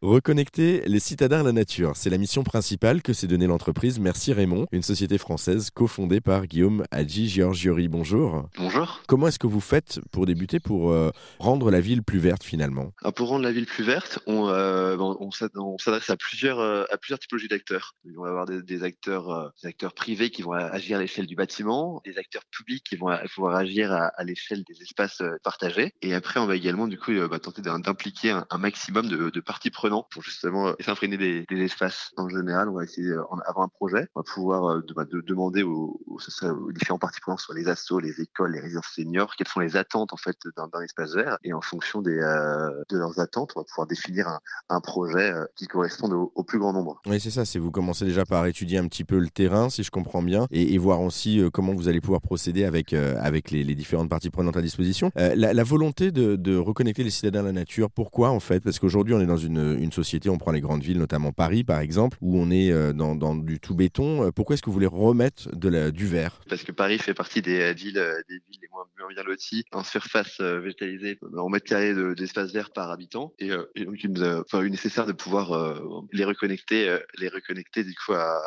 [0.00, 4.32] Reconnecter les citadins à la nature, c'est la mission principale que s'est donnée l'entreprise Merci
[4.32, 7.88] Raymond, une société française cofondée par Guillaume Hadji Giorgiori.
[7.88, 8.48] Bonjour.
[8.56, 9.02] Bonjour.
[9.08, 12.92] Comment est-ce que vous faites pour débuter, pour euh, rendre la ville plus verte finalement?
[13.02, 16.96] Ah, Pour rendre la ville plus verte, on, euh, on s'adresse à plusieurs, euh, à
[16.96, 17.96] plusieurs typologies d'acteurs.
[18.04, 22.00] Il va avoir des, acteurs, des acteurs privés qui vont agir à l'échelle du bâtiment,
[22.04, 25.92] des acteurs publics qui vont pouvoir agir à, l'échelle des espaces partagés.
[26.02, 29.70] Et après, on va également du coup bah, tenter d'impliquer un, maximum de, de parties
[29.70, 32.12] prenantes pour justement euh, s'imprégner des, espaces.
[32.16, 35.20] En général, on va essayer euh, avant un projet, on va pouvoir euh, bah, de
[35.20, 39.48] demander aux, aux, différents parties prenantes, soit les assos, les écoles, les résidences seniors, quelles
[39.48, 41.38] sont les attentes en fait d'un espace vert.
[41.42, 44.38] Et en fonction des, de leurs attentes, on va pouvoir définir
[44.68, 47.02] un, projet qui corresponde au, plus grand nombre.
[47.06, 47.44] Oui, c'est ça.
[47.44, 50.46] C'est vous commencez déjà par étudier un petit peu le terrain, si je comprends bien,
[50.50, 54.62] et, voir aussi comment vous allez pouvoir procéder avec avec les, différentes parties prenantes à
[54.62, 55.10] disposition.
[55.16, 58.60] La, volonté de reconnecter les citadins à la nature, pourquoi en fait?
[58.60, 61.64] Parce qu'aujourd'hui, on est dans une une société, on prend les grandes villes, notamment Paris
[61.64, 64.24] par exemple, où on est euh, dans, du tout béton.
[64.24, 66.40] Euh, pourquoi est-ce que vous voulez remettre du verre?
[66.48, 69.84] Parce que Paris fait partie des euh, villes, des villes les moins, bien loties en
[69.84, 73.32] surface végétalisée, en mètre carré d'espace vert par habitant.
[73.38, 75.80] Et, donc il nous a fallu nécessaire de pouvoir
[76.12, 78.42] les reconnecter, les reconnecter du coup à,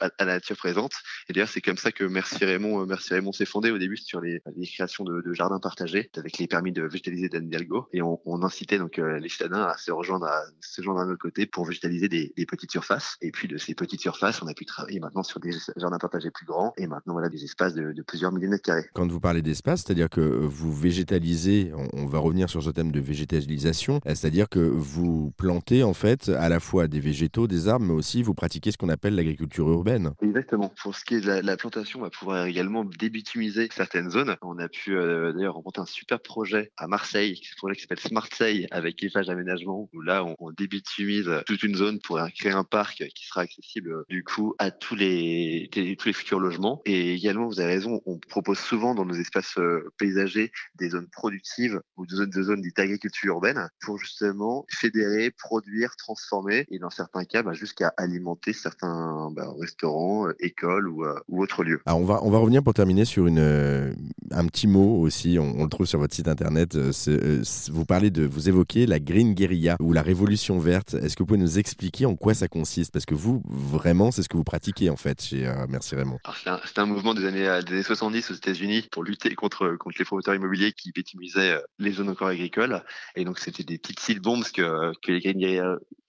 [0.00, 0.92] la nature présente.
[1.28, 4.20] Et d'ailleurs c'est comme ça que Merci Raymond, Merci Raymond s'est fondé au début sur
[4.20, 7.50] les, créations de, jardins partagés avec les permis de végétaliser d'Anne
[7.92, 11.20] Et on, on incitait donc les citadins à se rejoindre à ce genre d'un autre
[11.20, 13.16] côté pour végétaliser des, des, petites surfaces.
[13.20, 16.30] Et puis de ces petites surfaces, on a pu travailler maintenant sur des jardins partagés
[16.30, 18.88] plus grands et maintenant voilà des espaces de, de plusieurs milliers de mètres carrés.
[18.94, 23.00] Quand vous parlez d'espace, c'est-à-dire que vous végétalisez, on, va revenir sur ce thème de
[23.00, 27.94] végétalisation, c'est-à-dire que vous plantez en fait à la fois des végétaux, des arbres, mais
[27.94, 30.12] aussi vous pratiquez ce qu'on appelle l'agriculture urbaine.
[30.22, 30.72] Exactement.
[30.80, 34.36] Pour ce qui est de la, plantation, on va pouvoir également débitumiser certaines zones.
[34.42, 37.98] On a pu euh, d'ailleurs remporter un super projet à Marseille, un projet qui s'appelle
[37.98, 38.28] Smart
[38.70, 43.04] avec Eiffage Aménagement, où là on, on débitumise toute une zone pour créer un parc
[43.14, 46.82] qui sera accessible du coup à tous les, tous les futurs logements.
[46.84, 51.08] Et également, vous avez raison, on propose souvent dans nos espaces euh, paysagers des zones
[51.08, 56.78] productives ou des zones, de zones dites agriculture urbaine pour justement fédérer, produire, transformer et
[56.78, 61.80] dans certains cas bah, jusqu'à alimenter certains bah, restaurants, euh, écoles ou, euh, autres lieux.
[61.86, 65.60] Alors on va, on va revenir pour terminer sur une, un petit mot aussi, on,
[65.60, 66.76] on le trouve sur votre site internet.
[66.76, 70.94] vous parlez de, vous évoquez la green guerilla ou la révolution verte.
[70.94, 72.92] Est-ce que vous pouvez nous expliquer en quoi ça consiste?
[72.92, 76.18] Parce que vous, vraiment, c'est ce que vous pratiquez en fait chez euh, Merci Raymond.
[76.44, 79.96] C'est un, mouvement des années, euh, des années 70 aux États-Unis pour lutter contre, contre
[79.98, 82.82] les promoteurs immobiliers qui bitumisaient euh, les zones encore agricoles.
[83.14, 85.20] Et donc, c'était des petites sites bombes que, que les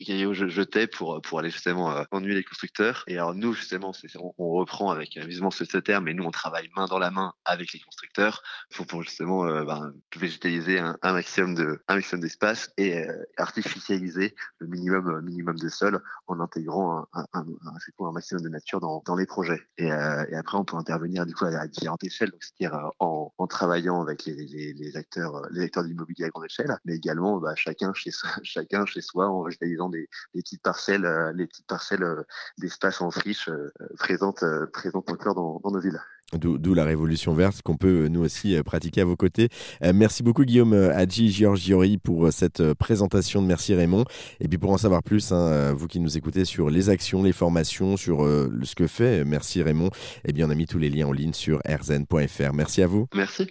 [0.05, 3.03] guerriers jetaient pour, pour aller justement ennuyer les constructeurs.
[3.07, 3.91] Et alors, nous, justement,
[4.37, 7.73] on, reprend avec amusement ce, terme, mais nous, on travaille main dans la main avec
[7.73, 8.41] les constructeurs
[8.73, 13.05] pour, pour justement ben, végétaliser un, un, maximum de un maximum d'espace et
[13.37, 17.45] artificialiser le minimum, euh, minimum de sol en intégrant un, un, un,
[18.05, 19.61] un maximum de nature dans, dans les projets.
[19.77, 23.33] Et, euh, et, après, on peut intervenir du coup à, différentes échelles, c'est-à-dire euh, en,
[23.37, 26.95] en, travaillant avec les, les, les, acteurs, les acteurs de l'immobilier à grande échelle, mais
[26.95, 28.11] également bah, chacun chez
[28.43, 29.41] chacun chez soi en
[29.89, 32.05] des, des petites parcelles, les petites parcelles
[32.57, 33.49] d'espace en friche
[33.97, 34.43] présentes,
[34.73, 36.01] présentes encore dans, dans nos villes.
[36.33, 39.47] D'où la révolution verte qu'on peut nous aussi pratiquer à vos côtés.
[39.93, 44.03] merci beaucoup Guillaume Hadji Giorgiori pour cette présentation de Merci Raymond.
[44.41, 47.31] Et puis pour en savoir plus, hein, vous qui nous écoutez sur les actions, les
[47.31, 49.89] formations, sur ce que fait Merci Raymond,
[50.25, 52.53] eh bien on a mis tous les liens en ligne sur rzn.fr.
[52.53, 53.07] Merci à vous.
[53.15, 53.47] Merci.